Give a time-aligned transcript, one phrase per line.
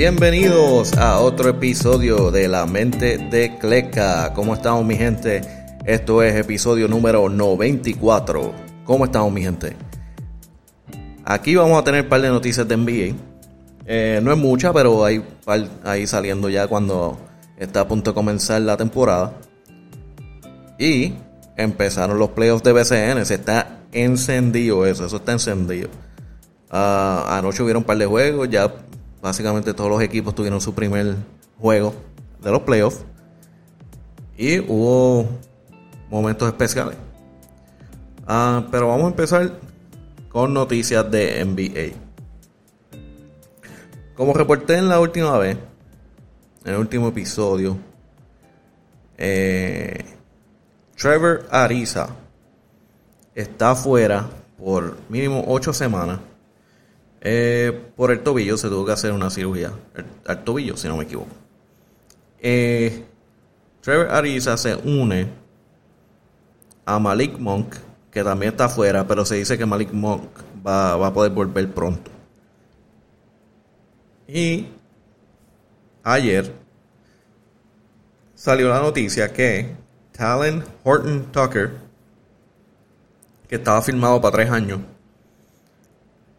[0.00, 4.32] Bienvenidos a otro episodio de La Mente de Cleca.
[4.32, 5.42] ¿Cómo estamos mi gente?
[5.84, 8.54] Esto es episodio número 94.
[8.86, 9.76] ¿Cómo estamos mi gente?
[11.22, 13.14] Aquí vamos a tener un par de noticias de NBA.
[13.84, 17.18] Eh, no es mucha, pero hay par ahí saliendo ya cuando
[17.58, 19.34] está a punto de comenzar la temporada.
[20.78, 21.12] Y
[21.58, 23.26] empezaron los playoffs de BCN.
[23.26, 25.90] Se está encendido eso, eso está encendido.
[26.70, 28.72] Ah, anoche hubieron un par de juegos, ya
[29.22, 31.16] Básicamente todos los equipos tuvieron su primer
[31.58, 31.94] juego
[32.42, 33.04] de los playoffs.
[34.36, 35.28] Y hubo
[36.10, 36.96] momentos especiales.
[38.26, 39.52] Ah, pero vamos a empezar
[40.30, 41.96] con noticias de NBA.
[44.14, 45.58] Como reporté en la última vez,
[46.64, 47.76] en el último episodio,
[49.18, 50.04] eh,
[50.96, 52.08] Trevor Ariza
[53.34, 56.20] está fuera por mínimo 8 semanas
[57.20, 59.72] eh, por el tobillo se tuvo que hacer una cirugía.
[60.26, 61.30] al tobillo, si no me equivoco.
[62.40, 63.04] Eh,
[63.82, 65.28] Trevor Ariza se une
[66.86, 67.74] a Malik Monk,
[68.10, 70.28] que también está afuera, pero se dice que Malik Monk
[70.66, 72.10] va, va a poder volver pronto.
[74.26, 74.68] Y
[76.02, 76.54] ayer
[78.34, 79.74] salió la noticia que
[80.12, 81.72] Talon Horton Tucker,
[83.48, 84.80] que estaba firmado para tres años,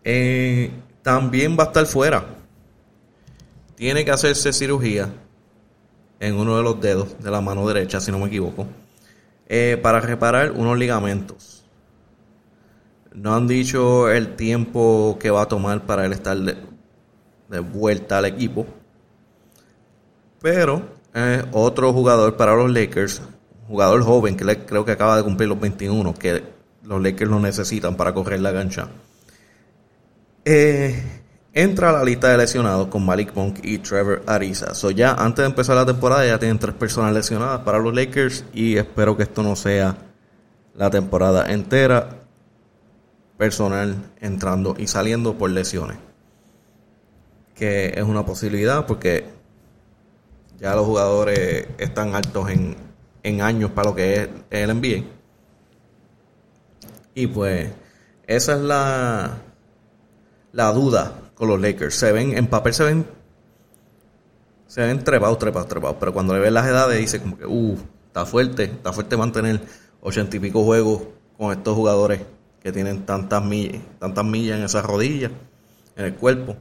[0.04, 0.72] eh,
[1.02, 2.26] también va a estar fuera.
[3.76, 5.10] Tiene que hacerse cirugía
[6.20, 8.68] en uno de los dedos de la mano derecha, si no me equivoco,
[9.48, 11.64] eh, para reparar unos ligamentos.
[13.14, 18.26] No han dicho el tiempo que va a tomar para él estar de, vuelta al
[18.26, 18.66] equipo.
[20.42, 20.84] Pero
[21.52, 23.22] otro jugador para los Lakers,
[23.68, 26.44] jugador joven que creo que acaba de cumplir los 21, que
[26.84, 28.88] los Lakers lo necesitan para correr la gancha.
[30.44, 31.04] Eh,
[31.54, 34.74] entra a la lista de lesionados con Malik Monk y Trevor Ariza.
[34.74, 38.46] So ya antes de empezar la temporada ya tienen tres personas lesionadas para los Lakers
[38.54, 39.98] y espero que esto no sea
[40.76, 42.18] la temporada entera.
[43.38, 45.98] Personal entrando y saliendo por lesiones.
[47.56, 49.26] Que es una posibilidad porque
[50.60, 52.76] ya los jugadores están altos en,
[53.24, 55.04] en años para lo que es el NBA.
[57.16, 57.72] Y pues
[58.28, 59.38] esa es la
[60.52, 61.96] la duda con los Lakers.
[61.96, 63.06] Se ven, en papel se ven,
[64.68, 65.98] se ven trepados, trepados, trepados.
[66.00, 69.62] Pero cuando le ven las edades, dice como que, uh, está fuerte, está fuerte mantener
[70.02, 71.04] ochenta y pico juegos
[71.38, 72.22] con estos jugadores
[72.62, 75.32] que tienen tantas millas, tantas millas en esas rodillas,
[75.96, 76.56] en el cuerpo.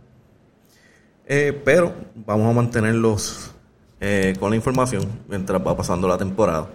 [1.26, 3.52] Eh, pero vamos a mantenerlos
[4.00, 6.68] eh, con la información mientras va pasando la temporada.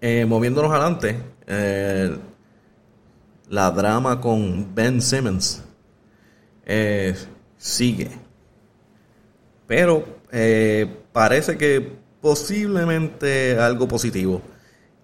[0.00, 1.16] Eh, moviéndonos adelante,
[3.52, 5.62] la drama con Ben Simmons
[6.64, 7.14] eh,
[7.58, 8.10] sigue.
[9.66, 14.40] Pero eh, parece que posiblemente algo positivo.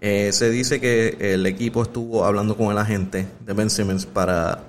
[0.00, 4.64] Eh, se dice que el equipo estuvo hablando con el agente de Ben Simmons para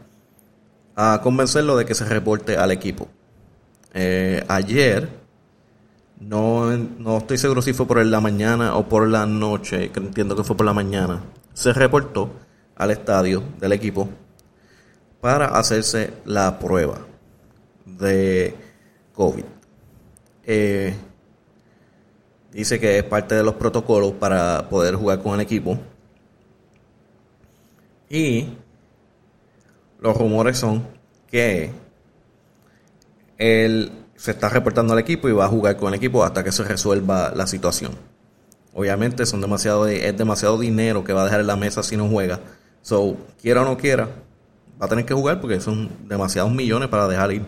[0.98, 3.08] a convencerlo de que se reporte al equipo.
[4.50, 5.08] ayer,
[6.20, 10.44] no, no estoy seguro si fue por la mañana o por la noche, entiendo que
[10.44, 11.22] fue por la mañana,
[11.54, 12.30] se reportó
[12.80, 14.10] al estadio del equipo
[15.22, 16.98] para hacerse la prueba
[17.86, 18.56] de
[19.14, 19.44] COVID.
[20.46, 20.96] Eh,
[22.52, 25.78] dice que es parte de los protocolos para poder jugar con el equipo.
[28.10, 28.48] Y
[30.00, 30.88] los rumores son
[31.28, 31.72] que
[33.38, 36.54] él se está reportando al equipo y va a jugar con el equipo hasta que
[36.54, 37.92] se resuelva la situación.
[38.74, 42.08] Obviamente son demasiado, es demasiado dinero que va a dejar en la mesa si no
[42.08, 42.40] juega
[42.90, 44.06] So, quiera o no quiera,
[44.82, 47.46] va a tener que jugar porque son demasiados millones para dejar ir.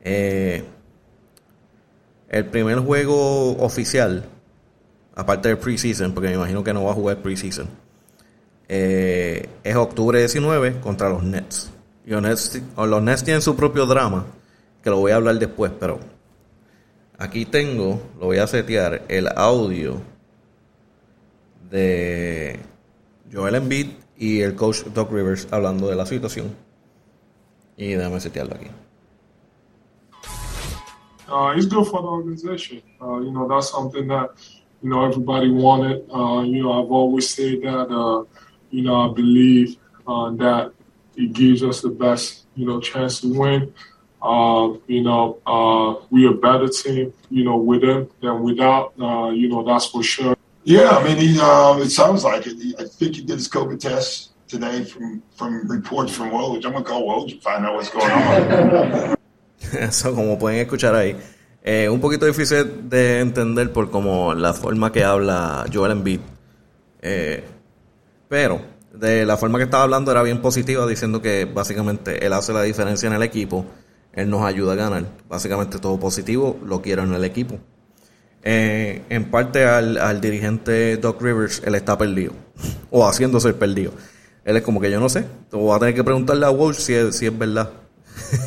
[0.00, 0.62] Eh,
[2.28, 4.26] el primer juego oficial,
[5.16, 7.68] aparte del preseason, porque me imagino que no va a jugar preseason,
[8.68, 11.72] eh, es octubre 19 contra los Nets.
[12.06, 14.24] Y los Nets, los Nets tienen su propio drama,
[14.84, 15.98] que lo voy a hablar después, pero
[17.18, 20.00] aquí tengo, lo voy a setear, el audio
[21.68, 22.60] de
[23.32, 23.88] Joel Embiid
[24.20, 26.54] y el coach Doc Rivers hablando de la situación.
[27.76, 28.66] Y déjame setearlo aquí.
[31.26, 32.82] Uh, it's good for the organization.
[33.00, 34.30] Uh, you know, that's something that,
[34.82, 36.04] you know, everybody wanted.
[36.12, 38.24] Uh, you know, I've always said that, uh,
[38.70, 39.76] you know, I believe
[40.06, 40.72] uh, that
[41.16, 43.72] it gives us the best, you know, chance to win.
[44.20, 48.92] Uh, you know, uh, we a better team, you know, with them than without.
[48.98, 50.36] You know, that's for sure.
[50.70, 52.54] Yeah, I mean, he, um, it sounds like it.
[52.78, 56.64] I think he did his COVID test today from from reports from Woj.
[56.64, 59.16] I'm gonna call Woj and find out what's going on.
[59.72, 61.16] Eso, como pueden escuchar ahí.
[61.64, 66.20] Eh, un poquito difícil de entender por como la forma que habla Joel Embiid.
[67.02, 67.42] Eh,
[68.28, 68.62] pero
[68.94, 72.62] de la forma que estaba hablando era bien positiva, diciendo que básicamente él hace la
[72.62, 73.66] diferencia en el equipo,
[74.12, 75.04] él nos ayuda a ganar.
[75.28, 77.58] Básicamente todo positivo lo quiero en el equipo.
[78.42, 82.32] Eh, en parte al, dirigente Doc Rivers, él está perdido,
[82.90, 83.92] o haciéndose perdido.
[84.44, 86.94] Él es como que yo no sé, voy a tener que preguntarle a Walsh si
[86.94, 87.70] es, es verdad.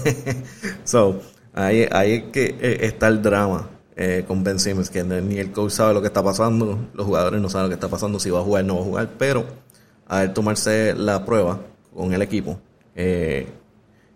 [0.84, 1.22] so,
[1.54, 5.72] ahí, ahí que eh, está el drama eh, con Ben Simmons, que ni el coach
[5.72, 8.40] sabe lo que está pasando, los jugadores no saben lo que está pasando, si va
[8.40, 9.46] a jugar o no va a jugar, pero
[10.08, 11.60] a él tomarse la prueba
[11.94, 12.60] con el equipo,
[12.96, 13.48] eh,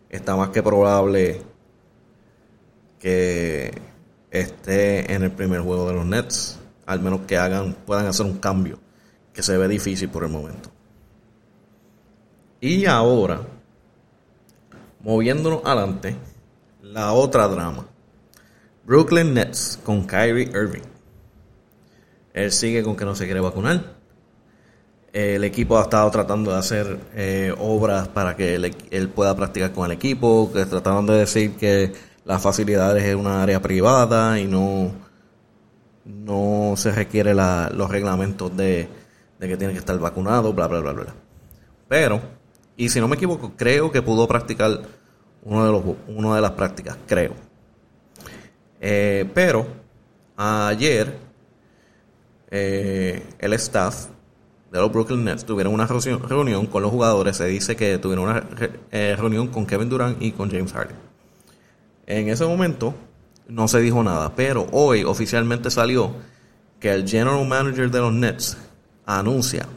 [0.09, 1.41] está más que probable
[2.99, 3.71] que
[4.31, 8.37] esté en el primer juego de los Nets, al menos que hagan, puedan hacer un
[8.37, 8.79] cambio,
[9.33, 10.69] que se ve difícil por el momento.
[12.59, 13.41] Y ahora,
[15.01, 16.15] moviéndonos adelante,
[16.81, 17.85] la otra drama.
[18.85, 20.83] Brooklyn Nets con Kyrie Irving.
[22.33, 23.97] Él sigue con que no se quiere vacunar.
[25.11, 29.85] El equipo ha estado tratando de hacer eh, obras para que él, pueda practicar con
[29.85, 31.93] el equipo, que trataron de decir que
[32.27, 34.91] las facilidades es una área privada y no,
[36.03, 38.89] no se requiere los reglamentos de,
[39.39, 41.15] de que tiene que estar vacunado, bla, bla, bla, bla.
[41.87, 42.19] Pero,
[42.75, 44.81] y si no me equivoco, creo que pudo practicar
[45.43, 47.31] uno de los, una de las prácticas, creo.
[48.81, 49.65] Eh, pero
[50.35, 51.17] ayer
[52.51, 54.07] eh, el staff
[54.69, 57.37] de los Brooklyn Nets tuvieron una reunión con los jugadores.
[57.37, 58.43] Se dice que tuvieron una
[58.91, 61.06] eh, reunión con Kevin Durant y con James Harden.
[62.07, 62.95] En ese momento
[63.47, 66.13] no se dijo nada, pero hoy oficialmente salió
[66.79, 68.57] que el general manager de los Nets
[69.05, 69.67] anuncia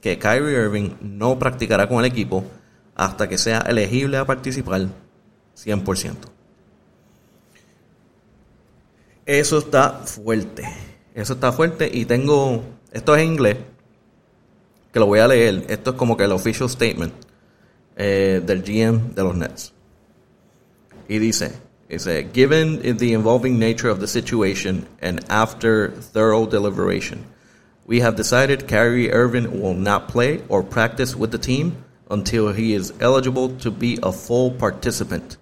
[0.00, 2.44] que Kyrie Irving no practicará con el equipo
[2.94, 4.88] hasta que sea elegible a participar
[5.56, 6.14] 100%.
[9.26, 10.64] Eso está fuerte.
[11.14, 13.58] Eso está fuerte y tengo, esto es en inglés,
[14.92, 15.66] que lo voy a leer.
[15.68, 17.12] Esto es como que el official statement
[17.96, 19.72] eh, del GM de los Nets.
[21.10, 21.58] Y dice,
[21.88, 27.26] dice, given the involving nature of the situation and after thorough deliberation,
[27.84, 32.74] we have decided Kyrie Irving will not play or practice with the team until he
[32.74, 35.36] is eligible to be a full participant.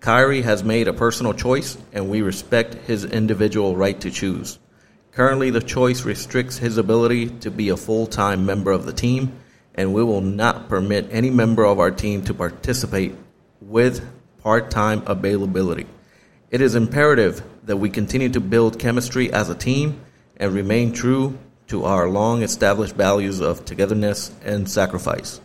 [0.00, 4.58] Kyrie has made a personal choice, and we respect his individual right to choose.
[5.12, 9.34] Currently, the choice restricts his ability to be a full time member of the team,
[9.74, 13.14] and we will not permit any member of our team to participate
[13.60, 14.02] with
[14.46, 15.88] part time availability.
[16.52, 20.00] It is imperative that we continue to build chemistry as a team
[20.36, 25.40] and remain true to our long established values of togetherness and sacrifice.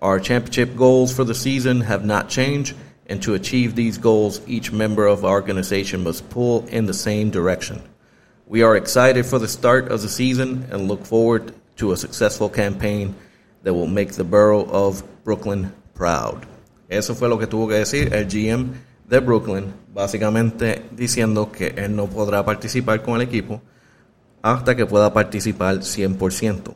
[0.00, 4.70] Our championship goals for the season have not changed, and to achieve these goals, each
[4.70, 7.82] member of our organization must pull in the same direction.
[8.46, 12.50] We are excited for the start of the season and look forward to a successful
[12.50, 13.14] campaign
[13.62, 16.46] that will make the borough of Brooklyn proud.
[16.88, 18.72] Eso fue lo que tuvo que decir el GM
[19.08, 23.60] de Brooklyn, básicamente diciendo que él no podrá participar con el equipo
[24.42, 26.74] hasta que pueda participar 100%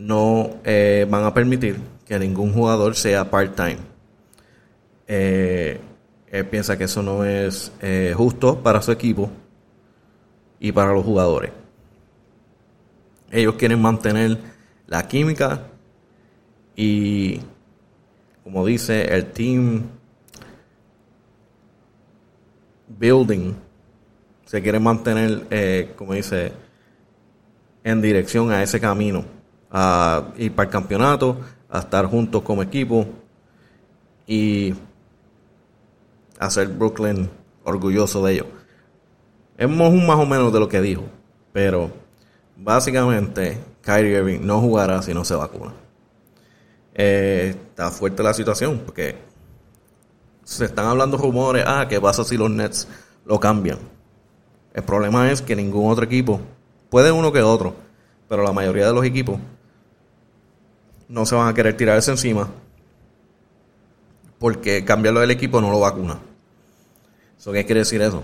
[0.00, 3.78] no eh, van a permitir que ningún jugador sea part-time.
[5.06, 5.78] Eh,
[6.28, 9.30] él piensa que eso no es eh, justo para su equipo
[10.58, 11.50] y para los jugadores.
[13.30, 14.38] Ellos quieren mantener
[14.86, 15.66] la química
[16.74, 17.40] y,
[18.50, 19.82] como dice, el team
[22.88, 23.54] building
[24.44, 26.52] se quiere mantener, como dice,
[27.84, 29.24] en dirección a ese camino
[29.70, 31.38] a ir para el campeonato,
[31.68, 33.06] a estar juntos como equipo
[34.26, 34.74] y
[36.40, 37.30] hacer Brooklyn
[37.62, 38.46] orgulloso de ellos.
[39.56, 41.04] Es más o menos de lo que dijo,
[41.52, 41.92] pero
[42.56, 45.72] básicamente Kyrie Irving no jugará si no se vacuna.
[46.94, 49.16] Eh, está fuerte la situación porque
[50.44, 52.86] se están hablando rumores, ah, ¿qué pasa si los Nets
[53.24, 53.78] lo cambian?
[54.74, 56.40] El problema es que ningún otro equipo,
[56.90, 57.74] puede uno que otro,
[58.28, 59.38] pero la mayoría de los equipos
[61.08, 62.50] no se van a querer tirarse encima
[64.38, 66.18] porque cambiarlo del equipo no lo vacuna.
[67.38, 68.22] ¿Eso qué quiere decir eso?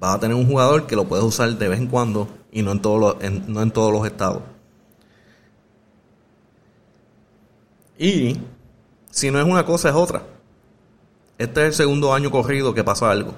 [0.00, 2.72] Vas a tener un jugador que lo puedes usar de vez en cuando y no
[2.72, 4.42] en, todos los, no en todos los estados.
[7.98, 8.38] Y
[9.10, 10.22] si no es una cosa, es otra.
[11.38, 13.34] Este es el segundo año corrido que pasa algo.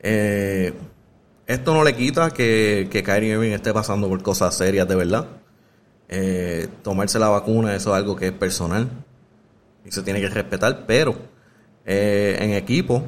[0.00, 0.74] Eh,
[1.46, 5.26] esto no le quita que, que Kyrie Irving esté pasando por cosas serias de verdad.
[6.08, 8.88] Eh, tomarse la vacuna, eso es algo que es personal
[9.84, 11.14] y se tiene que respetar, pero
[11.86, 13.02] eh, en equipo,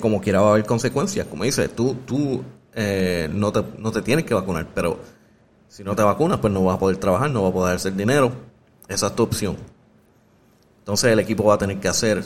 [0.00, 1.26] como quiera va a haber consecuencias.
[1.26, 2.44] Como dice, tú, tú
[2.74, 5.00] no, te, no te tienes que vacunar, pero
[5.70, 7.94] si no te vacunas, pues no vas a poder trabajar, no vas a poder hacer
[7.94, 8.32] dinero.
[8.88, 9.56] Esa es tu opción.
[10.80, 12.24] Entonces el equipo va a tener que hacer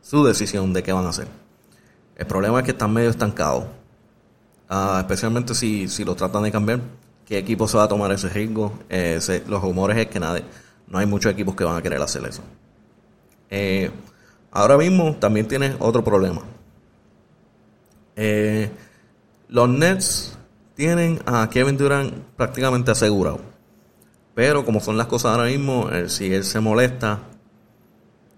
[0.00, 1.26] su decisión de qué van a hacer.
[2.14, 3.64] El problema es que están medio estancados.
[4.68, 6.80] Ah, especialmente si, si lo tratan de cambiar.
[7.26, 8.72] ¿Qué equipo se va a tomar ese riesgo?
[8.88, 10.44] Eh, los rumores es que nadie,
[10.86, 12.42] no hay muchos equipos que van a querer hacer eso.
[13.50, 13.90] Eh,
[14.52, 16.42] ahora mismo también tienes otro problema.
[18.14, 18.70] Eh,
[19.48, 20.38] los Nets
[20.76, 23.40] tienen a Kevin Durant prácticamente asegurado.
[24.34, 27.20] Pero como son las cosas ahora mismo, si él se molesta,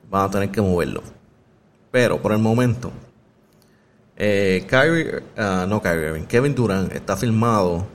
[0.09, 1.03] van a tener que moverlo.
[1.91, 2.93] Pero por el momento,
[4.17, 7.87] eh, Kyrie, ah, no Kevin Durant está firmado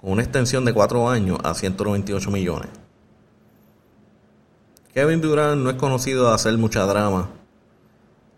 [0.00, 2.70] con una extensión de 4 años a 198 millones.
[4.94, 7.28] Kevin Durant no es conocido de hacer mucha drama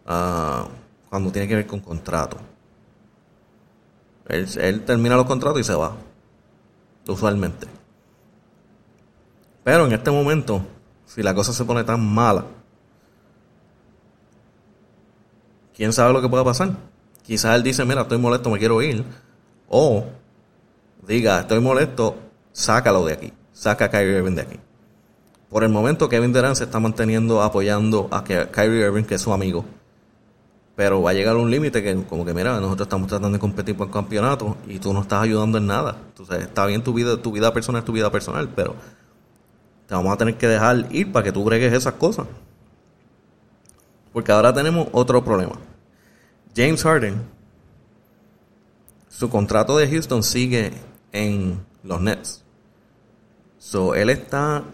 [0.07, 0.67] ah,
[1.09, 2.41] cuando tiene que ver con contratos.
[4.29, 5.97] Él, termina los contratos y se va.
[7.07, 7.67] Usualmente.
[9.63, 10.63] Pero en este momento,
[11.07, 12.45] si la cosa se pone tan mala,
[15.75, 16.71] quién sabe lo que pueda pasar.
[17.23, 19.05] Quizás él dice, mira, estoy molesto, me quiero ir.
[19.69, 20.05] O
[21.07, 22.17] diga, estoy molesto,
[22.53, 23.33] sácalo de aquí.
[23.53, 24.61] Saca a Kyrie Irving de aquí.
[25.49, 29.33] Por el momento, Kevin Durant se está manteniendo apoyando a Kyrie Irving, que es su
[29.33, 29.65] amigo.
[30.77, 33.77] Pero va a llegar un límite que, como que, mira, nosotros estamos tratando de competir
[33.77, 35.97] por el campeonato y tú no estás ayudando en nada.
[36.09, 38.75] Entonces, está bien tu vida, tu vida personal tu vida personal, pero
[39.87, 42.27] te vamos a tener que dejar ir para que tú bregues esas cosas.
[44.13, 45.59] Porque ahora tenemos otro problema.
[46.57, 47.23] James Harden,
[49.09, 50.73] su contrato de Houston sigue
[51.13, 52.43] en los Nets.
[53.59, 54.65] So, él está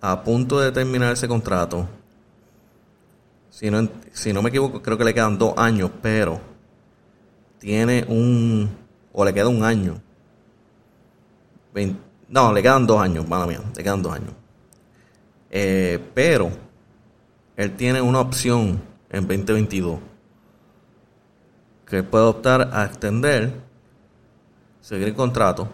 [0.00, 1.88] a punto de terminar ese contrato
[3.56, 6.38] si no, si no me equivoco, creo que le quedan dos años, pero
[7.58, 8.68] tiene un.
[9.14, 9.98] o le queda un año.
[12.28, 14.34] no, le quedan dos años, mala mía, le quedan dos años.
[15.50, 16.50] Eh, pero
[17.56, 20.00] él tiene una opción en 2022
[21.86, 23.54] que puede optar a extender,
[24.82, 25.66] seguir el contrato,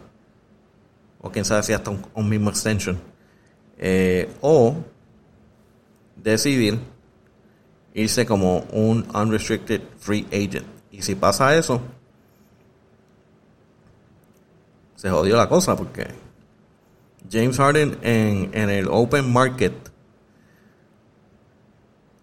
[1.20, 2.96] o quién sabe si hasta un, mismo extension,
[3.76, 4.76] eh, o
[6.14, 6.91] decidir
[7.94, 10.66] irse como un unrestricted free agent.
[10.90, 11.80] Y si pasa eso,
[14.96, 16.06] se jodió la cosa porque
[17.30, 19.72] James Harden en, en el open market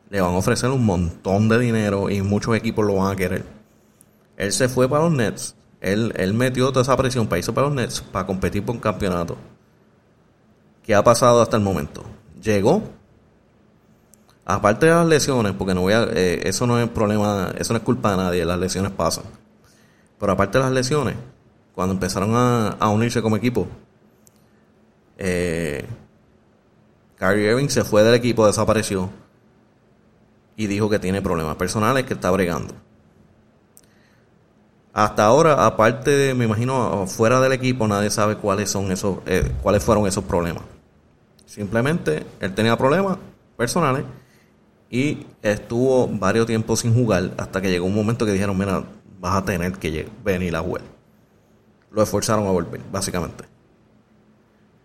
[0.09, 3.45] le van a ofrecer un montón de dinero y muchos equipos lo van a querer.
[4.37, 5.55] Él se fue para los Nets.
[5.81, 8.81] Él, él metió toda esa presión para irse para los Nets para competir por un
[8.81, 9.37] campeonato.
[10.83, 12.03] ¿Qué ha pasado hasta el momento?
[12.41, 12.81] Llegó,
[14.49, 17.77] Aparte de las lesiones, porque no voy a, eh, eso no es problema, eso no
[17.77, 19.25] es culpa de nadie, las lesiones pasan.
[20.19, 21.15] Pero aparte de las lesiones,
[21.75, 23.67] cuando empezaron a, unirse como equipo,
[25.19, 25.85] eh,
[27.17, 29.11] Kyrie Irving se fue del equipo, desapareció
[30.55, 32.73] y dijo que tiene problemas personales que está bregando.
[34.93, 39.51] Hasta ahora, aparte de, me imagino, fuera del equipo, nadie sabe cuáles son esos, eh,
[39.61, 40.63] cuáles fueron esos problemas.
[41.45, 43.19] Simplemente él tenía problemas
[43.55, 44.05] personales
[44.89, 48.83] y estuvo varios tiempos sin jugar hasta que llegó un momento que dijeron, mira,
[49.19, 50.81] vas a tener que venir a jugar.
[51.91, 53.43] Lo esforzaron a volver, básicamente.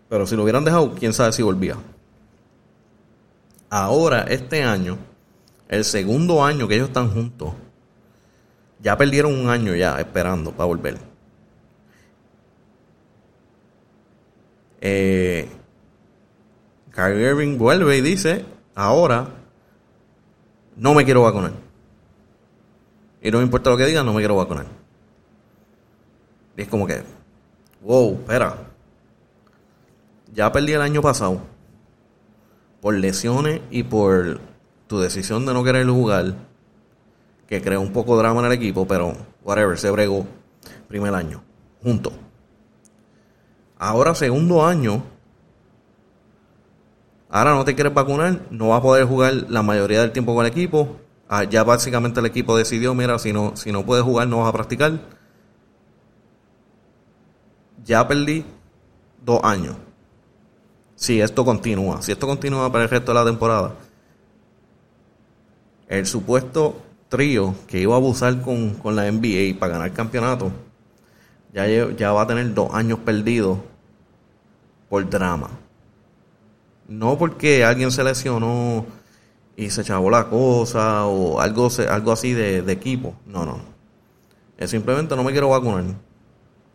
[0.07, 1.75] Pero si lo hubieran dejado, quién sabe si volvía.
[3.69, 4.97] Ahora, este año,
[5.67, 7.53] el segundo año que ellos están juntos,
[8.81, 10.99] ya perdieron un año ya esperando para volver.
[14.81, 15.49] Eh,
[16.91, 18.45] Kyrie Irving vuelve y dice,
[18.75, 19.44] ahora
[20.75, 21.53] no me quiero vacunar.
[23.21, 24.65] Y no me importa lo que digan, no me quiero vacunar.
[26.57, 27.03] Y es como que,
[27.81, 28.57] wow, espera.
[30.33, 31.41] Ya perdí el año pasado
[32.81, 34.39] por lesiones y por
[34.87, 36.35] tu decisión de no querer jugar,
[37.47, 39.13] que creó un poco de drama en el equipo, pero
[39.43, 40.27] whatever, se bregó
[40.87, 41.41] primer año,
[41.81, 42.11] junto.
[43.77, 45.03] Ahora segundo año,
[47.29, 50.45] Ahora no te quieres vacunar, no vas a poder jugar la mayoría del tiempo con
[50.45, 50.97] el equipo.
[51.27, 54.49] Ah, ya básicamente el equipo decidió, mira, si no, si no puedes jugar, no vas
[54.49, 54.99] a practicar.
[57.83, 58.45] Ya perdí
[59.23, 59.75] dos años.
[60.95, 63.75] Si esto continúa, si esto continúa para el resto de la temporada,
[65.87, 70.51] el supuesto trío que iba a abusar con, con la NBA para ganar campeonato,
[71.53, 73.59] ya, ya va a tener dos años perdidos
[74.89, 75.64] por drama.
[76.87, 78.85] No porque alguien se lesionó
[79.55, 83.15] y se chavó la cosa o algo, algo así de, equipo.
[83.25, 83.59] No, no.
[84.57, 85.83] Es simplemente no me quiero vacunar.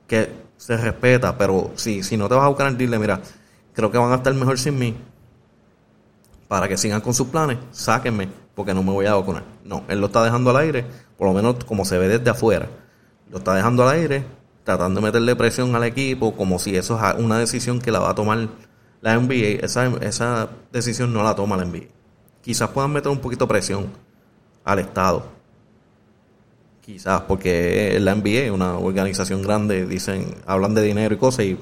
[0.06, 3.20] Que se respeta, pero si, si no te vas a vacunar, dile, mira,
[3.72, 4.96] creo que van a estar mejor sin mí.
[6.48, 9.44] Para que sigan con sus planes, sáquenme, porque no me voy a vacunar.
[9.64, 10.84] No, él lo está dejando al aire,
[11.16, 12.68] por lo menos como se ve desde afuera.
[13.30, 14.24] Lo está dejando al aire,
[14.64, 18.10] tratando de meterle presión al equipo, como si eso es una decisión que la va
[18.10, 18.48] a tomar
[19.00, 19.64] la NBA.
[19.64, 21.88] Esa, esa decisión no la toma la NBA.
[22.42, 23.86] Quizás puedan meter un poquito de presión
[24.64, 25.24] al Estado.
[26.80, 31.58] Quizás, porque la NBA una organización grande, dicen, hablan de dinero y cosas y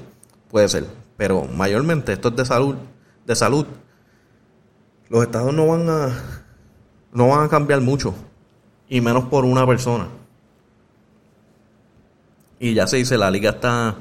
[0.49, 0.85] puede ser.
[1.17, 2.75] Pero mayormente esto es de salud,
[3.25, 3.65] de salud.
[5.09, 6.09] Los estados no van a
[7.11, 8.13] no van a cambiar mucho
[8.87, 10.07] y menos por una persona.
[12.59, 13.95] Y ya se dice, la liga está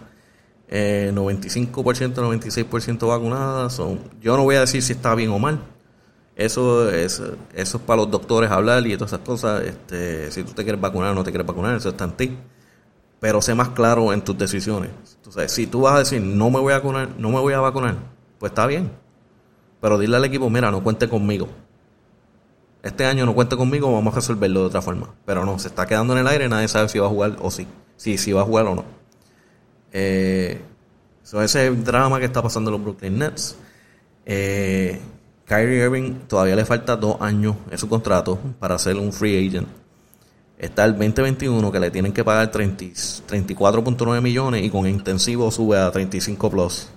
[0.68, 3.70] eh, 95%, 96% vacunada.
[3.70, 5.60] Son, yo no voy a decir si está bien o mal.
[6.36, 7.20] Eso es,
[7.54, 9.62] eso es para los doctores hablar y todas esas cosas.
[9.64, 12.36] Este, si tú te quieres vacunar o no te quieres vacunar, eso está en ti.
[13.20, 14.90] Pero sé más claro en tus decisiones.
[15.16, 17.60] Entonces, si tú vas a decir, no me voy a vacunar, no me voy a
[17.60, 17.96] vacunar,
[18.38, 18.92] pues está bien.
[19.80, 21.48] Pero dile al equipo, mira, no cuente conmigo
[22.82, 25.14] este año no cuenta conmigo, vamos a resolverlo de otra forma.
[25.24, 27.50] Pero no, se está quedando en el aire, nadie sabe si va a jugar o
[27.50, 27.66] sí.
[27.96, 28.84] Si, si va a jugar o no.
[29.92, 30.60] Eh,
[31.24, 33.56] ese es el drama que está pasando los Brooklyn Nets.
[34.24, 35.00] Eh,
[35.44, 39.68] Kyrie Irving todavía le falta dos años en su contrato para ser un free agent.
[40.58, 45.90] Está el 2021 que le tienen que pagar 34.9 millones y con intensivo sube a
[45.90, 46.88] 35 plus.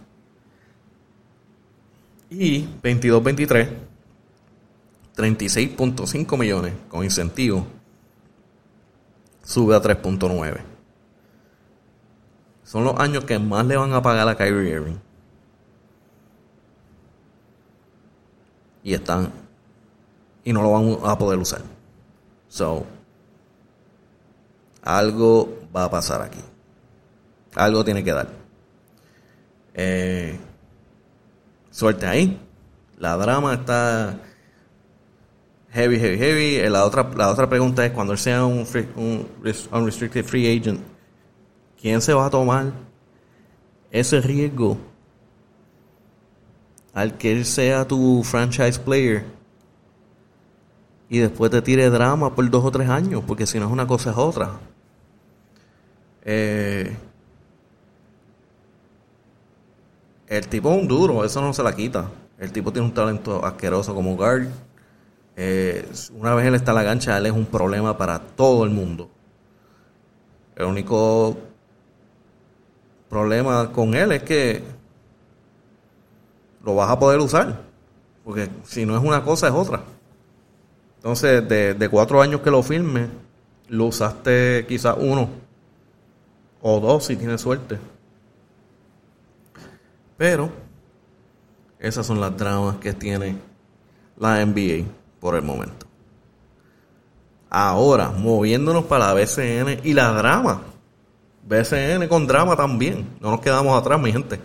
[2.29, 3.67] Y 22-23
[5.15, 7.67] 36.5 millones con incentivo,
[9.43, 10.70] sube a 3.9.
[12.71, 14.95] Son los años que más le van a pagar a Kyrie Irving.
[18.81, 19.29] Y están.
[20.45, 21.63] Y no lo van a poder usar.
[22.47, 22.85] So.
[24.83, 26.39] Algo va a pasar aquí.
[27.55, 28.29] Algo tiene que dar.
[29.73, 30.39] Eh,
[31.71, 32.39] suerte ahí.
[32.99, 34.17] La drama está
[35.73, 36.55] heavy, heavy, heavy.
[36.55, 39.27] Eh, la otra, la otra pregunta es, cuando sea un, un
[39.73, 40.90] unrestricted free agent,
[41.81, 42.71] ¿quién se va a tomar
[43.91, 44.77] ese riesgo
[46.93, 49.25] al que él sea tu franchise player
[51.09, 53.23] y después te tire drama por dos o tres años?
[53.25, 54.51] Porque si no es una cosa es otra.
[56.23, 56.95] Eh,
[60.27, 62.09] el tipo es un duro, eso no se la quita.
[62.37, 64.47] El tipo tiene un talento asqueroso como guard
[65.35, 68.69] eh, una vez él está en la cancha, él es un problema para todo el
[68.69, 69.09] mundo.
[70.55, 71.37] El único
[73.11, 74.63] problema con él es que
[76.63, 77.61] lo vas a poder usar.
[78.23, 79.81] Porque si no es una cosa, es otra.
[80.95, 83.07] Entonces, de, cuatro años que lo firme,
[83.67, 85.29] lo usaste quizás uno
[86.61, 87.77] o dos si tienes suerte.
[90.15, 90.49] Pero,
[91.79, 93.35] esas son las dramas que tiene
[94.17, 94.85] la NBA
[95.19, 95.85] por el momento.
[97.49, 100.61] Ahora, moviéndonos para la BCN y la drama.
[101.51, 103.05] BCN con drama también.
[103.19, 104.39] No nos quedamos atrás, mi gente.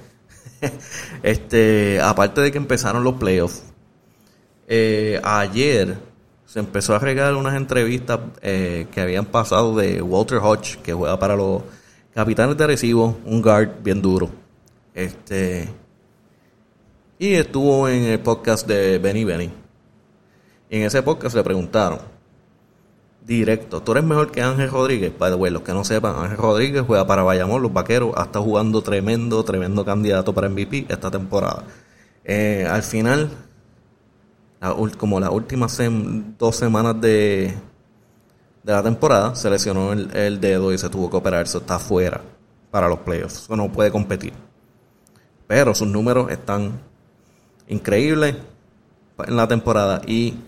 [1.22, 3.62] este, aparte de que empezaron los playoffs,
[4.66, 5.96] eh, ayer
[6.44, 11.16] se empezó a regalar unas entrevistas eh, que habían pasado de Walter Hodge, que juega
[11.18, 11.62] para los
[12.12, 14.28] Capitanes de Recibo, un guard bien duro.
[14.92, 15.68] Este,
[17.18, 19.50] y estuvo en el podcast de Benny Benny
[20.68, 22.00] y en ese podcast le preguntaron,
[23.26, 25.12] directo, ¿tú eres mejor que Ángel Rodríguez?
[25.18, 28.82] The way, los que no sepan, Ángel Rodríguez juega para Bayamón, los vaqueros, ha jugando
[28.82, 31.64] tremendo, tremendo candidato para MVP esta temporada.
[32.24, 33.30] Eh, al final,
[34.96, 35.76] como las últimas
[36.38, 37.52] dos semanas de,
[38.62, 42.20] de la temporada, se lesionó el, dedo y se tuvo que operar, eso está fuera
[42.70, 44.32] para los playoffs, eso no puede competir.
[45.48, 46.80] Pero sus números están
[47.66, 48.36] increíbles
[49.18, 50.38] en la temporada y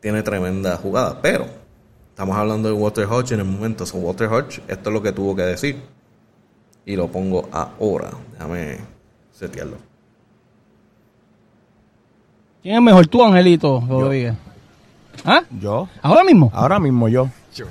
[0.00, 1.20] tiene tremenda jugada.
[1.20, 1.59] Pero
[2.20, 3.86] estamos hablando de Walter Hodge en el momento.
[3.86, 5.80] So, Walter Hodge, esto es lo que tuvo que decir.
[6.84, 8.10] Y lo pongo ahora.
[8.32, 8.76] Déjame
[9.32, 9.78] setearlo.
[12.62, 14.34] ¿Quién es mejor tú, Angelito Rodríguez?
[15.24, 15.44] ¿Ah?
[15.58, 15.88] Yo.
[16.02, 16.50] ¿Ahora mismo?
[16.52, 17.30] Ahora mismo yo.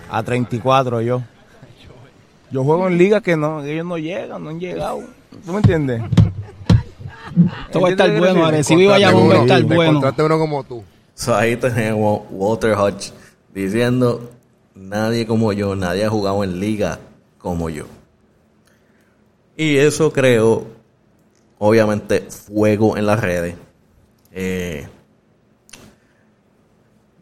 [0.09, 1.21] A 34 yo.
[2.49, 5.03] Yo juego en ligas que no, ellos no llegan, no han llegado.
[5.45, 6.01] ¿Tú me entiendes?
[7.67, 10.01] Esto va a estar bueno, Arecibo y Bayamón va a estar bueno.
[10.17, 10.83] uno como tú.
[11.13, 13.11] So, ahí tenemos Walter Hodge
[13.53, 14.38] diciendo,
[14.79, 16.99] nadie como yo, nadie ha jugado en liga
[17.37, 17.85] como yo.
[19.55, 20.67] Y eso creo,
[21.57, 23.55] obviamente, fuego en las redes.
[24.31, 24.87] Eh,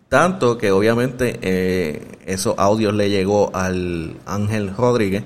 [0.10, 5.24] Tanto que obviamente eh, esos audios le llegó al Ángel Rodríguez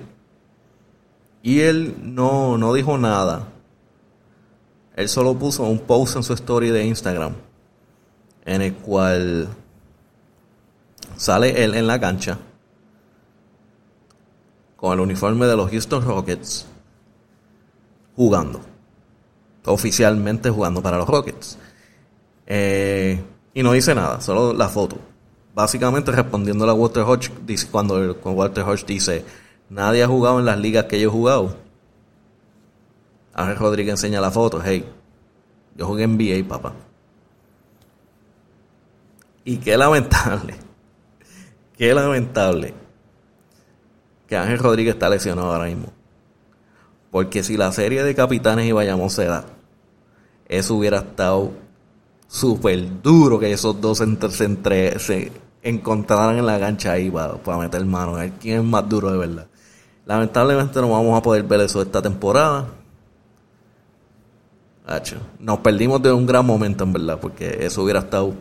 [1.43, 3.47] y él no, no dijo nada.
[4.95, 7.33] Él solo puso un post en su story de Instagram
[8.43, 9.49] en el cual
[11.21, 12.39] sale él en la cancha
[14.75, 16.65] con el uniforme de los Houston Rockets
[18.15, 18.59] jugando.
[19.65, 21.59] Oficialmente jugando para los Rockets.
[22.47, 24.97] Eh, y no dice nada, solo la foto.
[25.53, 29.23] Básicamente respondiendo a Walter Hodge, dice, cuando Walter Hodge dice,
[29.69, 31.55] nadie ha jugado en las ligas que yo he jugado.
[33.35, 34.83] Ángel Rodríguez enseña la foto, hey,
[35.75, 36.73] yo jugué en NBA, papá.
[39.45, 40.55] Y qué lamentable,
[41.81, 42.75] qué lamentable
[44.27, 45.87] que Ángel Rodríguez está lesionado ahora mismo.
[47.09, 49.45] Porque si la serie de capitanes y vayamos se da,
[50.47, 51.53] eso hubiera estado
[52.27, 55.31] súper duro que esos dos se, entre, se
[55.63, 58.15] encontraran en la cancha ahí para, meter mano.
[58.15, 59.47] A ver quién es más duro de verdad.
[60.05, 62.67] Lamentablemente no vamos a poder ver eso esta temporada.
[65.39, 68.35] Nos perdimos de un gran momento en verdad, porque eso hubiera estado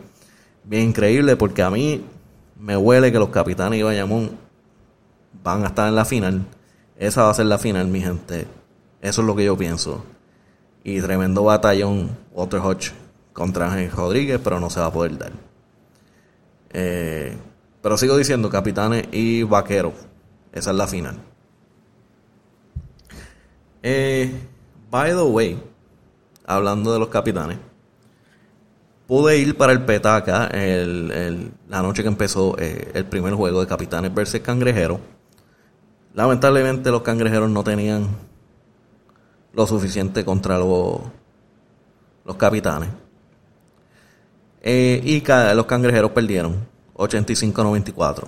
[0.63, 2.03] bien increíble, porque a mí
[2.61, 4.37] me huele que los capitanes y Bayamón
[5.43, 6.45] van a estar en la final.
[6.95, 8.47] Esa va a ser la final, mi gente.
[9.01, 10.05] Eso es lo que yo pienso.
[10.83, 12.91] Y tremendo batallón, Walter Hodge
[13.33, 15.31] contra Ángel Rodríguez, pero no se va a poder dar.
[16.69, 17.35] Eh,
[17.81, 19.93] pero sigo diciendo, capitanes y vaqueros.
[20.53, 21.17] Esa es la final.
[23.81, 24.31] Eh,
[24.91, 25.59] by the way,
[26.45, 27.57] hablando de los capitanes,
[29.11, 34.13] pude ir para el Petaca la noche que empezó eh, el primer juego de Capitanes
[34.13, 35.01] versus Cangrejeros.
[36.13, 38.07] Lamentablemente los Cangrejeros no tenían
[39.51, 41.01] lo suficiente contra los,
[42.23, 42.87] los Capitanes.
[44.61, 45.21] Eh, y
[45.55, 48.23] los Cangrejeros perdieron 85-94.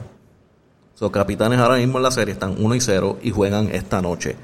[0.99, 4.35] Los Capitanes ahora mismo en la serie están 1 y 0 y juegan esta noche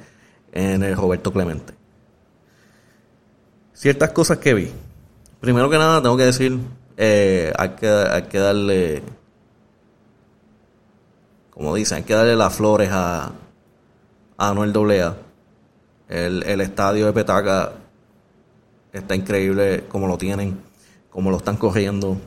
[0.53, 1.73] en el Roberto Clemente.
[3.73, 4.71] Ciertas cosas que vi
[5.39, 6.59] Primero que nada, tengo que decir,
[6.97, 9.03] eh, hay, que, hay que darle,
[11.51, 13.31] como dicen, hay que darle las flores a,
[14.37, 15.15] a Anuel Doblea.
[16.09, 17.71] El, el estadio de Petaca
[18.91, 20.59] está increíble como lo tienen,
[21.09, 22.17] como lo están corriendo.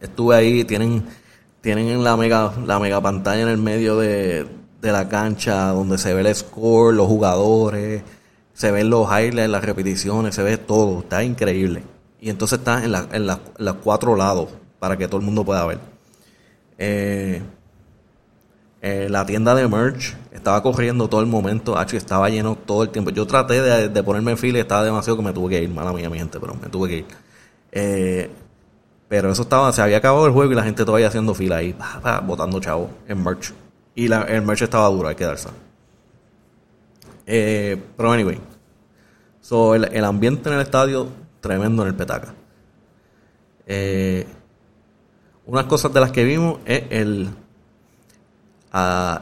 [0.00, 1.04] Estuve ahí, tienen,
[1.60, 4.46] tienen la mega, la mega pantalla en el medio de,
[4.80, 8.02] de la cancha donde se ve el score, los jugadores
[8.54, 11.82] se ven los highlights, las repeticiones, se ve todo, está increíble.
[12.20, 15.66] Y entonces está en, la, en, los cuatro lados para que todo el mundo pueda
[15.66, 15.78] ver.
[16.78, 17.42] Eh,
[18.80, 22.90] eh, la tienda de merch estaba corriendo todo el momento, H, estaba lleno todo el
[22.90, 23.10] tiempo.
[23.10, 25.92] Yo traté de, ponerme en fila y estaba demasiado que me tuve que ir, mala
[25.92, 27.06] mía, mi gente, pero me tuve que ir.
[27.72, 28.30] Eh,
[29.08, 31.74] pero eso estaba, se había acabado el juego y la gente todavía haciendo fila ahí,
[32.24, 33.52] botando chavo en merch.
[33.94, 35.48] Y la, el merch estaba duro, hay que darse.
[37.26, 38.40] Eh, pero anyway.
[39.40, 41.08] So, el, ambiente en el estadio,
[41.40, 42.34] tremendo en el Petaca.
[43.66, 44.26] Eh,
[45.46, 47.28] unas cosas de las que vimos es el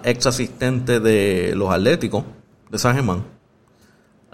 [0.04, 2.24] ex asistente de los Atléticos
[2.70, 3.24] de San Germán.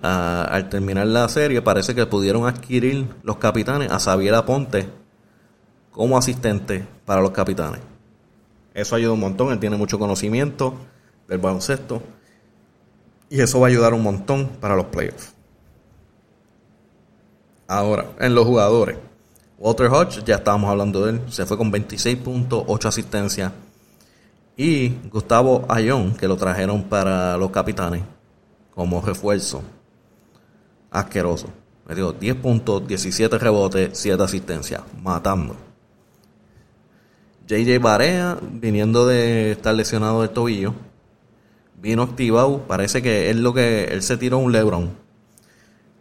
[0.01, 4.89] al terminar la serie, parece que pudieron adquirir los capitanes a Xavier Aponte
[5.91, 7.81] como asistente para los capitanes.
[8.75, 10.75] Eso ayuda un montón, él tiene mucho conocimiento
[11.27, 12.03] del baloncesto
[13.31, 15.35] y eso va a ayudar un montón para los playoffs.
[17.67, 18.97] Ahora, en los jugadores.
[19.59, 23.53] Walter Hodge, ya estábamos hablando de él, se fue con 26.8 asistencias.
[24.57, 28.03] Y Gustavo Ayón, que lo trajeron para los capitanes
[28.75, 29.63] como refuerzo.
[30.91, 31.49] Asqueroso.
[31.87, 34.83] Me digo, 10 puntos, 17 rebotes, 7 asistencias.
[35.03, 35.57] Matando.
[37.47, 40.75] JJ Barea, viniendo de estar lesionado del tobillo,
[41.81, 42.63] vino activado.
[42.67, 44.91] Parece que es lo que él se tiró un LeBron.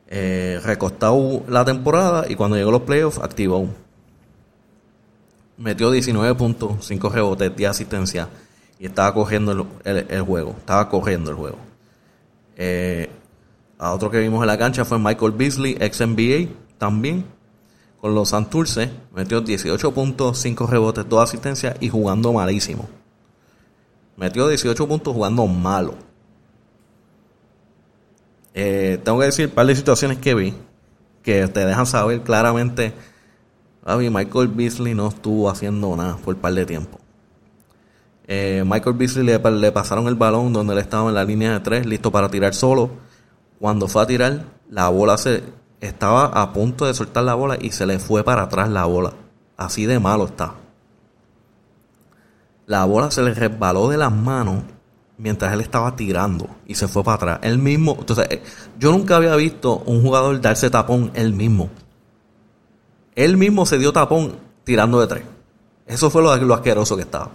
[0.09, 3.67] Eh, recostado la temporada y cuando llegó los playoffs, activó.
[5.57, 8.29] Metió 19 puntos, 5 rebotes, 10 asistencia
[8.79, 10.55] y estaba cogiendo el, juego.
[10.57, 11.57] Estaba corriendo el juego.
[12.55, 13.09] Eh,
[13.79, 17.25] a otro que vimos en la cancha fue Michael Beasley, ex NBA, también.
[17.99, 22.87] Con los Santurce, metió 18 puntos, 5 rebotes, 2 asistencias y jugando malísimo.
[24.17, 25.93] Metió 18 puntos jugando malo.
[28.53, 30.53] Eh, tengo que decir un par de situaciones que vi
[31.21, 32.93] que te dejan saber claramente.
[33.85, 36.99] Michael Beasley no estuvo haciendo nada por un par de tiempo.
[38.25, 41.85] Eh, Michael Beasley le, pasaron el balón donde él estaba en la línea de tres,
[41.85, 42.89] listo para tirar solo.
[43.59, 45.43] Cuando fue a tirar, la bola se
[45.79, 49.13] estaba a punto de soltar la bola y se le fue para atrás la bola.
[49.55, 50.55] Así de malo está.
[52.67, 54.63] La bola se le resbaló de las manos
[55.17, 57.39] mientras él estaba tirando y se fue para atrás.
[57.41, 58.43] Él mismo, entonces, eh,
[58.77, 61.69] yo nunca había visto un jugador darse tapón él mismo.
[63.15, 65.23] Él mismo se dio tapón tirando de tres.
[65.87, 67.31] Eso fue lo, lo asqueroso que estaba.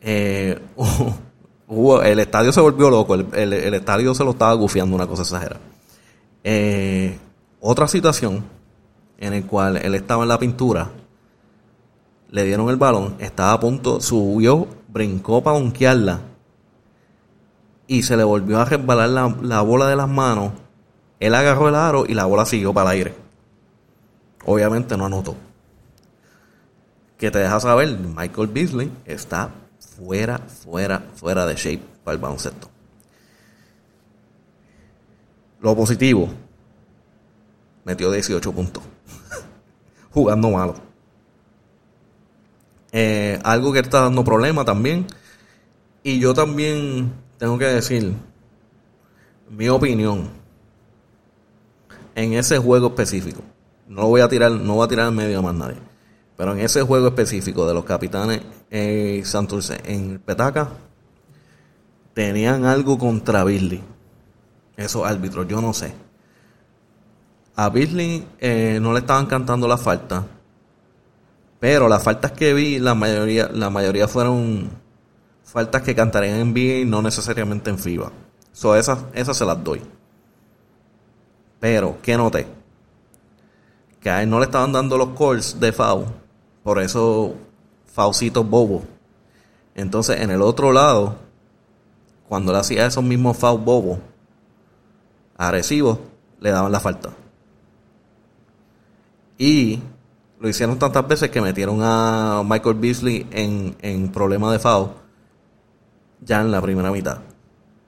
[0.00, 0.58] Eh,
[2.04, 3.14] el estadio se volvió loco.
[3.14, 5.60] El, estadio se lo estaba gufiando, una cosa exagerada.
[6.42, 7.18] Eh,
[7.60, 8.44] otra situación
[9.18, 10.90] en el cual él estaba en la pintura,
[12.30, 16.20] le dieron el balón, estaba a punto, subió, brincó para unquearla
[17.86, 20.52] y se le volvió a resbalar la, la bola de las manos.
[21.18, 23.14] Él agarró el aro y la bola siguió para el aire.
[24.44, 25.36] Obviamente no anotó.
[27.18, 32.70] Que te deja saber, Michael Beasley está fuera, fuera, fuera de shape para el baloncesto.
[35.60, 36.28] Lo positivo,
[37.84, 38.84] metió 18 puntos.
[40.12, 40.89] Jugando malo.
[42.92, 45.06] Eh, algo que está dando problema también.
[46.02, 48.14] Y yo también tengo que decir
[49.50, 50.30] mi opinión
[52.14, 53.42] en ese juego específico.
[53.86, 55.78] No voy a tirar, no voy a tirar en medio a más nadie.
[56.36, 60.70] Pero en ese juego específico de los capitanes eh, Santurce en Petaca,
[62.14, 63.82] tenían algo contra Billy.
[64.76, 65.92] Esos árbitros, yo no sé.
[67.56, 70.24] A Billy eh, no le estaban cantando la falta.
[71.60, 74.70] Pero las faltas que vi, la mayoría, la mayoría fueron
[75.44, 78.10] faltas que cantarían en NBA y no necesariamente en FIBA.
[78.52, 79.82] So, esas, esas se las doy.
[81.60, 82.46] Pero, ¿qué noté?
[84.00, 86.06] Que a él no le estaban dando los calls de foul.
[86.62, 87.34] Por eso,
[87.92, 88.82] faucitos bobo.
[89.74, 91.16] Entonces, en el otro lado,
[92.26, 93.98] cuando le hacía esos mismos foul bobos,
[95.36, 95.98] agresivos,
[96.40, 97.10] le daban la falta.
[99.36, 99.80] Y
[100.40, 104.88] lo hicieron tantas veces que metieron a Michael Beasley en, en problema de foul
[106.22, 107.18] ya en la primera mitad.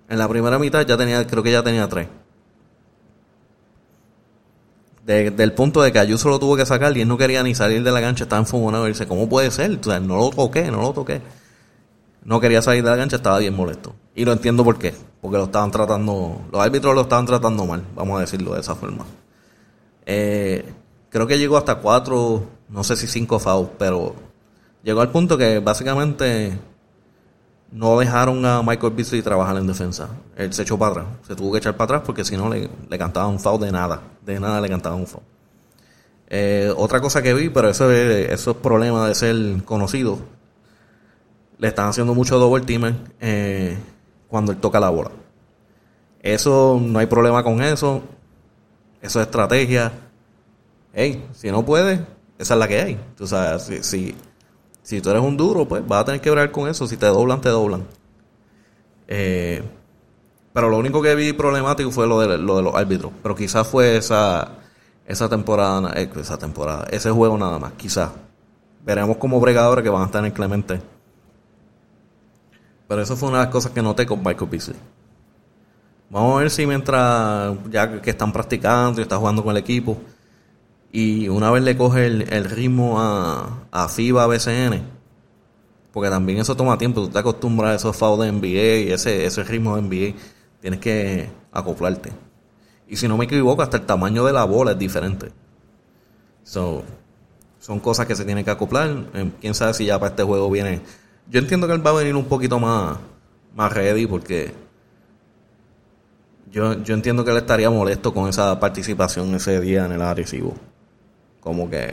[0.08, 2.08] En la primera mitad ya tenía, creo que ya tenía tres.
[5.04, 7.82] del punto de que Ayuso lo tuvo que sacar y él no quería ni salir
[7.82, 9.80] de la cancha, estaba enfumonado y dice, ¿cómo puede ser?
[9.84, 11.20] O no lo toqué, no lo toqué.
[12.24, 13.94] No quería salir de la cancha, estaba bien molesto.
[14.14, 14.94] Y lo entiendo por qué.
[15.20, 18.74] Porque lo estaban tratando, los árbitros lo estaban tratando mal, vamos a decirlo de esa
[18.74, 19.04] forma.
[20.06, 20.72] Eh,
[21.12, 24.14] creo que llegó hasta cuatro, no sé si cinco fouls, pero
[24.82, 26.58] llegó al punto que básicamente
[27.70, 30.08] no dejaron a Michael Beasley trabajar en defensa.
[30.36, 31.06] Él se echó para atrás.
[31.26, 33.70] Se tuvo que echar para atrás porque si no le, le cantaba un foul de
[33.70, 34.02] nada.
[34.24, 35.22] De nada le cantaba un foul.
[36.28, 40.18] Eh, otra cosa que vi, pero eso es, eso es problema de ser conocido.
[41.58, 43.76] Le están haciendo mucho double team eh,
[44.28, 45.10] cuando él toca la bola.
[46.22, 48.02] Eso no hay problema con eso.
[49.02, 49.92] Eso es estrategia.
[50.92, 52.04] Hey, si no puede,
[52.38, 53.00] esa es la que hay.
[53.16, 54.14] Tú sabes, si, si
[54.82, 56.86] si tú eres un duro, pues vas a tener que ver con eso.
[56.86, 57.86] Si te doblan, te doblan.
[59.06, 59.62] Eh,
[60.52, 63.12] pero lo único que vi problemático fue lo de, lo de los árbitros.
[63.22, 64.48] Pero quizás fue esa,
[65.06, 68.10] esa temporada, eh, esa temporada, ese juego nada más, quizás.
[68.84, 70.82] Veremos como bregadores que van a estar en Clemente.
[72.88, 74.76] Pero eso fue una de las cosas que noté con Michael Beasley.
[76.10, 79.96] Vamos a ver si mientras ya que están practicando y está jugando con el equipo,
[80.92, 84.82] y una vez le coge el, ritmo a, a FIBA BCN,
[85.90, 89.24] porque también eso toma tiempo, tú te acostumbras a esos fouls de NBA y ese,
[89.24, 90.18] ese ritmo de NBA,
[90.60, 92.12] tienes que acoplarte.
[92.86, 95.32] Y si no me equivoco, hasta el tamaño de la bola es diferente.
[96.44, 96.84] So,
[97.58, 98.90] son cosas que se tienen que acoplar.
[99.14, 100.82] Eh, Quién sabe si ya para este juego viene.
[101.30, 102.98] Yo entiendo que él va a venir un poquito más,
[103.54, 104.52] más ready porque
[106.50, 110.54] yo, yo entiendo que él estaría molesto con esa participación ese día en el agresivo.
[111.42, 111.92] Como que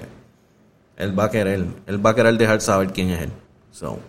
[0.95, 3.31] él va a querer, él va a querer dejar saber quién es él.
[3.71, 3.99] So,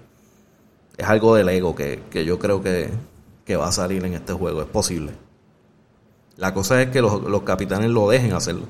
[0.96, 2.90] es algo del ego que, yo creo que,
[3.57, 4.61] va a salir en este juego.
[4.61, 5.12] Es posible.
[6.37, 8.66] La cosa es que los, capitanes lo dejen hacerlo.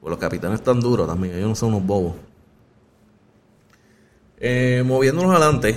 [0.00, 1.34] Porque los capitanes están duros también.
[1.34, 2.14] Ellos no son unos bobos.
[4.38, 5.76] Eh, moviéndonos adelante.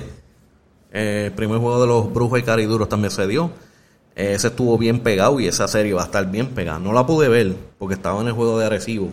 [0.91, 3.51] Eh, el primer juego de los brujos y cariduros también se dio.
[4.15, 6.79] Eh, ese estuvo bien pegado y esa serie va a estar bien pegada.
[6.79, 9.11] No la pude ver porque estaba en el juego de Arecibo.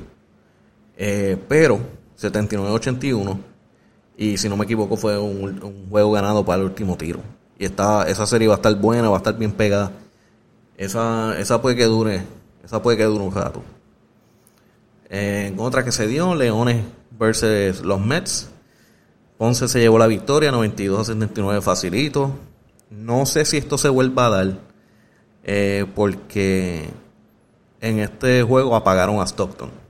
[1.05, 1.81] Eh, pero
[2.17, 3.37] 79-81
[4.17, 7.19] y si no me equivoco fue un, juego ganado para el último tiro.
[7.59, 9.91] Y está, esa serie va a estar buena, va a estar bien pegada.
[10.77, 12.23] Esa, esa puede que dure,
[12.65, 13.65] esa puede que dure un rato.
[15.11, 16.85] en otra que se dio, Leones
[17.19, 18.51] versus los Mets.
[19.39, 22.31] Ponce se llevó la victoria, 92 a 79 facilito.
[22.91, 24.59] No sé si esto se vuelva a dar,
[25.43, 26.91] eh, porque
[27.81, 29.82] en este juego apagaron a Stockton.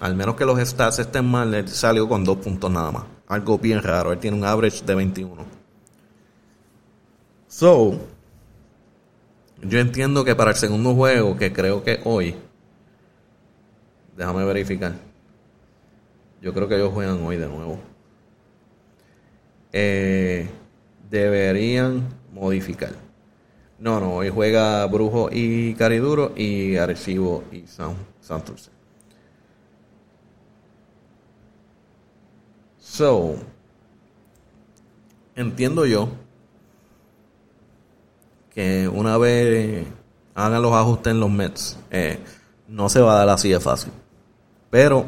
[0.00, 3.04] Al menos que los stats estén mal, él salió con dos puntos nada más.
[3.28, 4.12] Algo bien raro.
[4.12, 5.44] Él tiene un average de 21.
[7.46, 8.00] So,
[9.62, 12.34] yo entiendo que para el segundo juego, que creo que hoy,
[14.16, 14.92] déjame verificar.
[16.42, 17.78] Yo creo que ellos juegan hoy de nuevo.
[19.72, 20.48] Eh,
[21.08, 22.92] deberían modificar.
[23.78, 28.70] No, no, hoy juega Brujo y Cariduro y Arecibo y San, Santurce.
[32.94, 33.34] So,
[35.34, 36.08] entiendo yo
[38.50, 39.84] que una vez
[40.32, 42.20] hagan los ajustes en los Mets, eh,
[42.68, 43.92] no se va a dar así de fácil.
[44.70, 45.06] Pero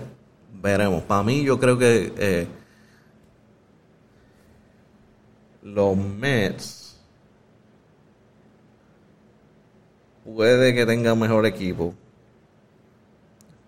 [0.53, 1.05] veremos.
[1.05, 2.49] Para mí, yo creo que eh,
[5.63, 7.01] los Mets
[10.25, 11.95] puede que tengan mejor equipo,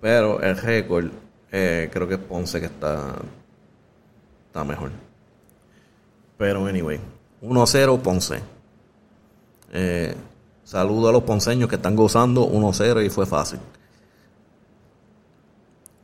[0.01, 1.07] pero el récord
[1.53, 3.15] eh, creo que es Ponce que está,
[4.49, 4.91] está mejor.
[6.37, 7.01] Pero anyway,
[7.43, 8.41] 1-0 Ponce.
[9.73, 10.15] Eh,
[10.65, 13.61] saludo a los ponceños que están gozando 1-0 y fue fácil.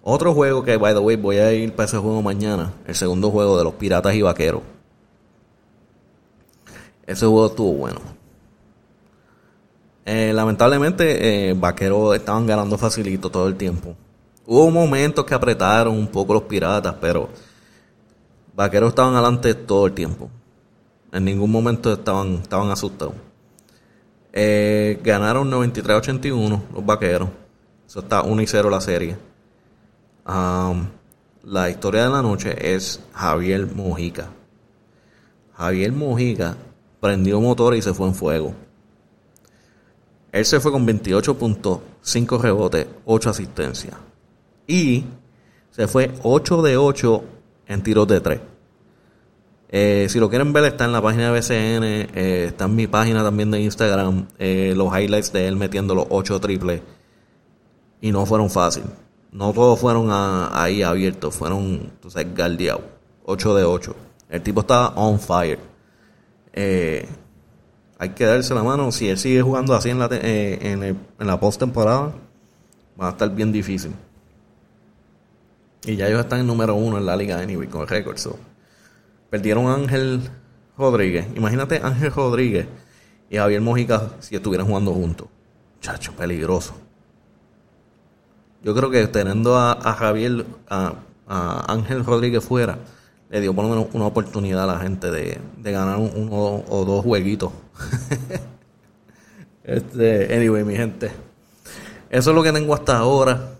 [0.03, 2.75] Otro juego que, by the way, voy a ir para ese juego mañana.
[2.87, 4.63] El segundo juego de los Piratas y Vaqueros.
[7.07, 8.01] Ese juego estuvo bueno.
[10.05, 13.97] Eh, lamentablemente, eh, Vaqueros estaban ganando facilito todo el tiempo.
[14.47, 17.31] Hubo momentos que apretaron un poco los Piratas, pero
[18.55, 20.31] Vaqueros estaban adelante todo el tiempo.
[21.12, 23.14] En ningún momento estaban, estaban asustados.
[24.33, 27.29] Eh, ganaron 93-81 los Vaqueros.
[27.87, 29.17] Eso está 1 y 0 la serie.
[30.25, 34.29] la historia de la noche es Javier Mojica.
[35.57, 36.57] Javier Mojica
[37.01, 38.55] prendió motor y se fue en fuego.
[40.33, 43.95] Él se fue con 28 puntos, 5 rebotes, 8 asistencias.
[44.67, 45.05] Y
[45.71, 47.25] se fue 8 de 8
[47.66, 48.40] en tiros de 3.
[49.77, 52.87] Eh, si lo quieren ver, está en la página de BCN, eh, está en mi
[52.87, 56.81] página también de Instagram, eh, los highlights de él metiendo los 8 triples.
[58.00, 58.88] Y no fueron fáciles.
[59.33, 62.83] No todos fueron ahí abiertos, fueron, tú sabes, galdeados.
[63.24, 63.96] 8 de 8.
[64.29, 65.59] El tipo estaba on fire.
[66.55, 68.92] hay que darse la mano.
[68.92, 72.12] Si él sigue jugando así en la, en, en la post-temporada,
[73.00, 73.92] va a estar bien difícil.
[75.87, 78.18] Y ya ellos están en número uno en la liga anyway, con el récord.
[79.31, 80.23] Perdieron a Ángel
[80.79, 81.27] Rodríguez.
[81.35, 82.66] Imagínate Ángel Rodríguez
[83.29, 85.29] y Javier Mojica si estuvieran jugando juntos.
[85.81, 86.75] Chacho, peligroso.
[88.62, 90.94] Yo creo que teniendo a, Javier, a,
[91.68, 92.79] Ángel Rodríguez fuera,
[93.29, 97.05] le dio por lo menos una oportunidad a la gente de, ganar uno o dos
[97.05, 97.53] jueguitos.
[99.64, 101.11] este, anyway, mi gente.
[102.09, 103.51] Eso es lo que tengo hasta ahora.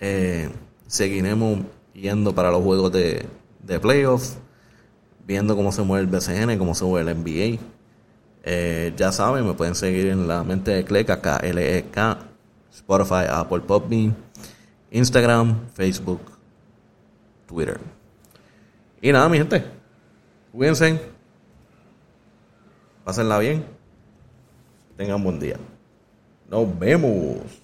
[0.00, 0.50] Eh,
[0.92, 1.60] seguiremos
[1.94, 3.26] yendo para los juegos de,
[3.62, 4.34] de playoff,
[5.26, 7.62] viendo cómo se mueve el BCN, cómo se mueve el NBA.
[8.44, 12.18] Eh, ya saben, me pueden seguir en la mente de Clec, acá L-E-K,
[12.70, 14.14] Spotify, Apple Podbean,
[14.90, 16.20] Instagram, Facebook,
[17.46, 17.80] Twitter.
[19.00, 19.64] Y nada, mi gente,
[20.52, 21.00] cuídense,
[23.02, 23.64] pásenla bien,
[24.98, 25.56] tengan buen día.
[26.50, 27.61] Nos vemos.